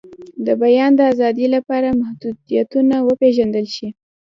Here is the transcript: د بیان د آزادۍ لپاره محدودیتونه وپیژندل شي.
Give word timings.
د 0.45 0.47
بیان 0.61 0.91
د 0.95 0.99
آزادۍ 1.11 1.47
لپاره 1.55 1.97
محدودیتونه 2.01 2.95
وپیژندل 3.07 3.65
شي. 3.75 3.87